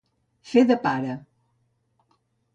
Fer 0.51 0.63
de 0.71 0.77
pare. 0.87 1.19